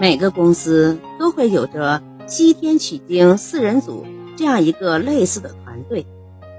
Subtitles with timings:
[0.00, 6.06] 每个公司都会有着西天取经四人组这样一个类似的团队。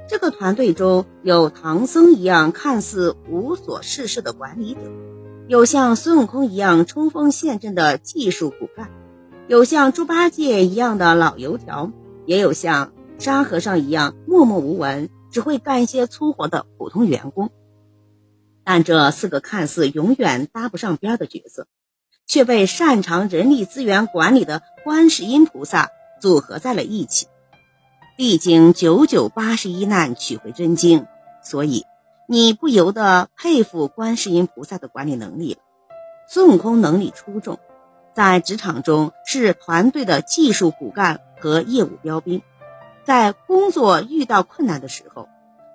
[0.08, 4.82] 这个团队中有唐僧一样看似无所事事的管理者，
[5.48, 8.92] 有像孙悟空一样冲锋陷阵的技术骨干，
[9.48, 11.92] 有像猪八戒一样的老油条，
[12.26, 17.50] 也有像沙和尚一样默默无闻、只会干一些粗活的普通员工。
[18.64, 21.68] 但这四个看似永远搭不上边的角色，
[22.28, 25.90] 却被擅长人力资源管理的观世音菩萨
[26.22, 27.28] 组合在了一起。
[28.18, 31.08] 历经九九八十一难取回真经，
[31.42, 31.86] 所以
[32.28, 35.60] 你不由得佩服观世音菩萨的管理能力了。
[36.28, 37.60] 孙悟空能力出众，
[38.14, 42.42] 在职场中是团队的技术骨干和业务标兵，
[43.04, 45.28] 在工作遇到困难的时候，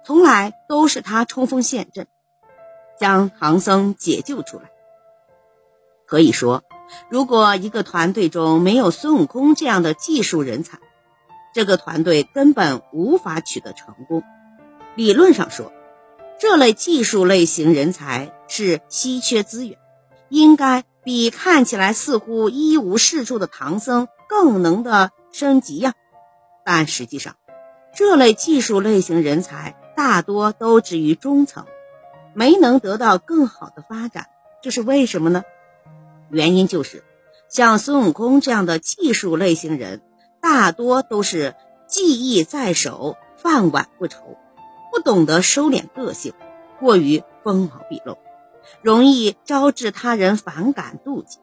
[0.05, 2.07] 从来都是他冲锋陷阵。
[2.99, 4.71] 将唐僧解救出来。
[6.09, 6.65] 可以说，
[7.11, 10.79] 如果一个团队中没有孙悟空这样的技术人才，
[11.53, 14.23] 这个团队根本无法取得成功。
[14.97, 15.71] 理论上说，
[16.41, 19.77] 这类技术类型人才是稀缺资源，
[20.31, 25.93] 应该比看起来似乎一无是处的唐僧更能的升级呀。
[26.65, 27.37] 但实际上，
[27.95, 31.67] 这类技术类型人才大多都止于中层。
[32.33, 34.27] 没能得到更好的发展，
[34.63, 35.43] 这是为什么呢？
[36.31, 37.05] 原因就是
[37.49, 40.03] 像孙悟空这样的技术类型人，
[40.41, 41.55] 大多都是
[41.87, 44.37] 技艺在手，饭碗不愁，
[44.93, 46.35] 不懂得收敛个性，
[46.79, 48.19] 过于锋芒毕露，
[48.83, 51.39] 容易招致他人反感妒忌，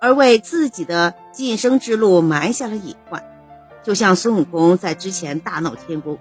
[0.00, 3.24] 而为自己的晋升之路埋下了隐患。
[3.82, 6.18] 就像孙悟空在之前大闹天宫，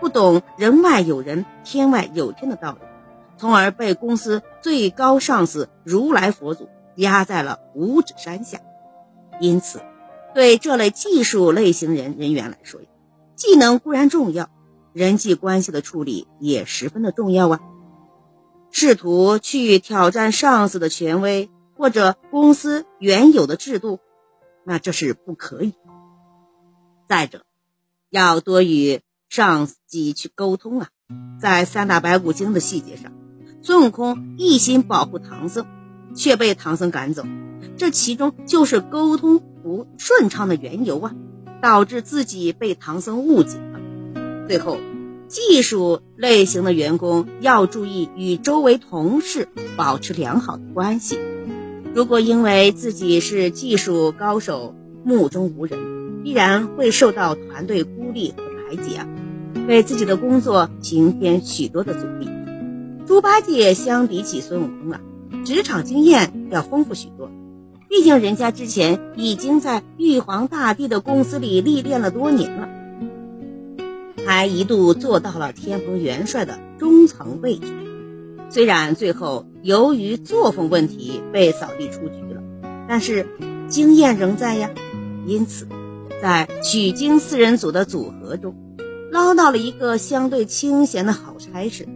[0.00, 2.78] 不懂人外有人，天外有天的道理。
[3.38, 8.60] 从而被公司最高上司如来佛祖压在了五指山下。
[9.40, 9.80] 因此，
[10.34, 12.80] 对这类技术类型人人员来说，
[13.34, 14.48] 技能固然重要，
[14.92, 17.60] 人际关系的处理也十分的重要啊。
[18.70, 24.00] 试图去挑战上司的权威或者公司原有的制度，
[24.64, 25.74] 那这是不可以。
[27.06, 27.44] 再者，
[28.10, 30.88] 要多与上级去沟通啊，
[31.40, 33.12] 在三打白骨精的细节上。
[33.62, 35.66] 孙悟空一心保护唐僧，
[36.16, 37.22] 却被唐僧赶走，
[37.76, 41.14] 这其中就是沟通不顺畅的缘由啊，
[41.62, 43.80] 导致自己被唐僧误解了。
[44.48, 44.78] 最后，
[45.28, 51.18] 技术类型的员工要注意与周围同事保持良好的关系。
[51.94, 54.74] 如果因为自己是技术高手，
[55.04, 59.06] 目中无人，必然会受到团队孤立和排挤啊，
[59.66, 62.28] 为自己的工作平添许多的阻力。
[63.06, 65.00] 猪八戒相比起孙悟空啊，
[65.44, 67.30] 职场经验要丰富许多。
[67.88, 72.68] 毕竟人家之前已经在玉皇大帝的公司里历练了多年了，
[74.26, 77.72] 还一度做到了天蓬元帅的中层位置。
[78.50, 82.42] 虽然最后由于作风问题被扫地出局了，
[82.88, 83.26] 但是
[83.68, 84.70] 经验仍在呀。
[85.26, 85.66] 因此，
[86.22, 88.54] 在取经四人组的组合中，
[89.10, 91.88] 捞到了一个相对清闲的好差事。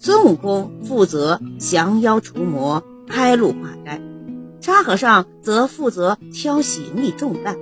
[0.00, 4.00] 孙悟空负责降妖除魔、开路化斋，
[4.60, 7.56] 沙和尚则负责挑行李重担，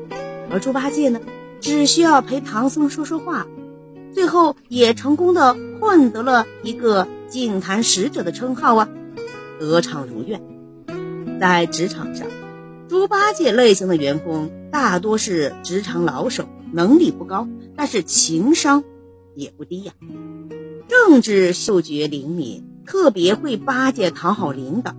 [0.51, 1.21] 而猪八戒呢，
[1.63, 3.47] 只需要陪唐僧说说话，
[4.13, 8.89] 最后也成功的混得了一个净坛使者的称号啊，
[9.59, 10.43] 得偿如愿。
[11.41, 12.27] 在职场上，
[12.87, 18.85] 猪八戒类型的员工大多是职场老手，能力不高，但是情商
[19.35, 19.95] 也不低呀。
[21.16, 24.94] 政治嗅觉灵敏，特别会巴结讨好领导，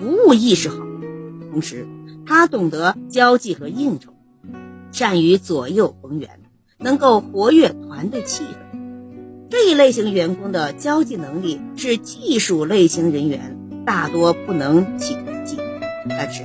[0.00, 0.78] 服务意识好。
[1.52, 1.86] 同时，
[2.26, 4.14] 他懂得交际和应酬，
[4.90, 6.40] 善于左右逢源，
[6.76, 8.78] 能够活跃团队气氛。
[9.48, 13.56] 这一类型员工的交际能力是技术类型人员
[13.86, 15.14] 大多不能企
[15.44, 15.56] 及。
[16.08, 16.44] 但是，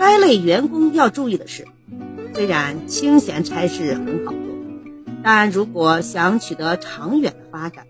[0.00, 1.64] 该类员工要注意的是，
[2.34, 4.40] 虽然清闲差事很好做，
[5.22, 7.86] 但如果想取得长远的发展，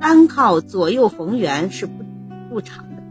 [0.00, 2.04] 单靠左右逢源是不
[2.50, 3.02] 不长的，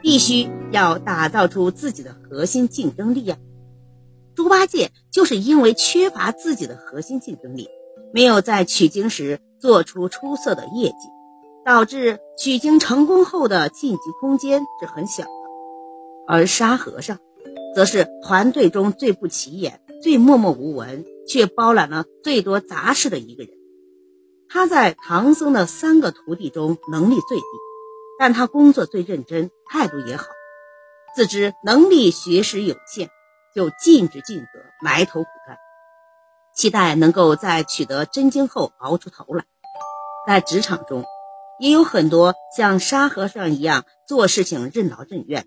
[0.00, 3.36] 必须要打造出自己的核心竞争力呀。
[4.34, 7.68] 猪八戒就是因为缺乏自己的核心竞争力，
[8.14, 11.08] 没有在取经时做出出色的业绩，
[11.66, 15.30] 导致取经成功后的晋级空间是很小的。
[16.26, 17.18] 而沙和尚，
[17.74, 23.52] 则是团队中最不起眼、最默默无闻，却包揽了最多杂事的一个人。
[24.52, 27.44] 他在唐僧的三个徒弟中能力最低，
[28.18, 30.26] 但他工作最认真，态度也好。
[31.16, 33.08] 自知能力学识有限，
[33.54, 34.44] 就尽职尽责，
[34.82, 35.56] 埋头苦干，
[36.54, 39.46] 期待能够在取得真经后熬出头来。
[40.26, 41.06] 在职场中，
[41.58, 45.46] 也有很多像沙和尚一样做事情任劳任怨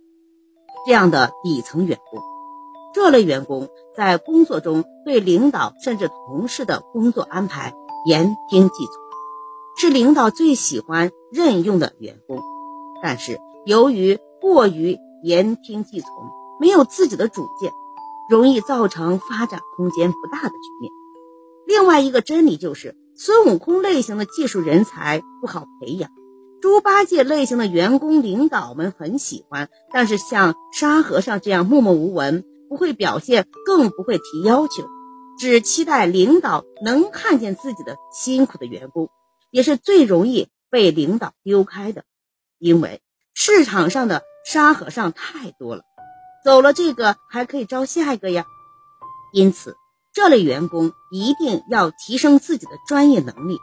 [0.87, 2.19] 这样的底层员工。
[2.95, 7.75] 这类员工在工作中对领导甚至同事的工作安排
[8.05, 8.93] 言听计从，
[9.77, 12.41] 是领导最喜欢任用的员工。
[13.01, 16.09] 但是由于过于言听计从，
[16.59, 17.71] 没有自己的主见，
[18.29, 20.91] 容易造成发展空间不大的局面。
[21.65, 26.11] 另外一个真理就是，孙悟空类型的技术人才不好培养，
[26.61, 32.43] 猪八戒类型的员工领导们很喜欢，但是像沙和尚这样默默无闻。
[32.67, 34.83] 不会表现，更不会提要求，
[35.37, 39.09] 只期待领导能看见自己的辛苦的员工，
[39.51, 42.03] 也是最容易被领导丢开的。
[42.57, 43.01] 因为
[43.33, 45.83] 市场上的沙和尚太多了，
[46.43, 48.45] 走了这个还可以招下一个呀。
[49.33, 49.75] 因此，
[50.13, 53.57] 这类员工一定要提升自己的专业能力，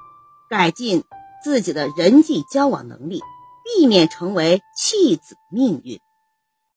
[0.50, 1.04] 改进
[1.42, 3.22] 自己的人际交往能力，
[3.64, 5.98] 避免成为弃子命运。